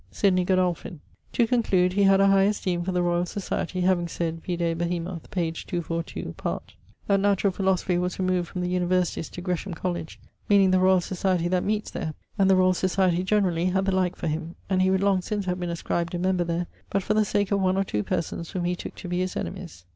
<_Sidney 0.11 0.43
Godolphin_.> 0.47 0.97
To 1.33 1.45
conclude, 1.45 1.93
he 1.93 2.01
had 2.01 2.19
a 2.19 2.25
high 2.25 2.45
esteeme 2.47 2.83
for 2.83 2.91
the 2.91 3.03
Royall 3.03 3.25
Societie, 3.25 3.83
having 3.83 4.07
sayd 4.07 4.43
(vide 4.43 4.75
Behemoth 4.75 5.29
pag. 5.29 5.53
242, 5.53 6.33
part...) 6.37 6.73
that 7.05 7.19
'Naturall 7.19 7.53
Philosophy 7.53 7.99
was 7.99 8.17
removed 8.17 8.47
from 8.47 8.61
the 8.61 8.69
Universities 8.69 9.29
to 9.29 9.41
Gresham 9.41 9.75
Colledge,' 9.75 10.19
meaning 10.49 10.71
the 10.71 10.79
Royall 10.79 11.01
Societie 11.01 11.51
that 11.51 11.63
meetes 11.63 11.91
there; 11.91 12.15
and 12.39 12.49
the 12.49 12.55
Royall 12.55 12.73
Societie 12.73 13.23
(generally) 13.23 13.65
had 13.65 13.85
the 13.85 13.91
like 13.91 14.15
for 14.15 14.25
him: 14.25 14.55
and 14.71 14.81
he 14.81 14.89
would 14.89 15.03
long 15.03 15.21
since 15.21 15.45
have 15.45 15.59
been 15.59 15.69
ascribed 15.69 16.15
a 16.15 16.17
member 16.17 16.43
there, 16.43 16.65
but 16.89 17.03
for 17.03 17.13
the 17.13 17.23
sake 17.23 17.51
of 17.51 17.59
one[CXXVII.] 17.59 17.79
or 17.79 17.83
two 17.83 18.01
persons, 18.03 18.49
whom 18.49 18.65
he 18.65 18.75
tooke 18.75 18.95
to 18.95 19.07
be 19.07 19.19
his 19.19 19.35
enemies. 19.37 19.85